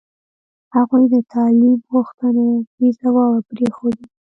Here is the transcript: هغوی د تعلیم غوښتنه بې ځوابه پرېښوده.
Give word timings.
هغوی 0.75 1.03
د 1.13 1.15
تعلیم 1.33 1.75
غوښتنه 1.91 2.43
بې 2.77 2.89
ځوابه 2.99 3.39
پرېښوده. 3.49 4.03